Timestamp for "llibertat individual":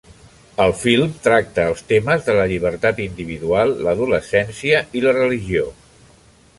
2.53-3.75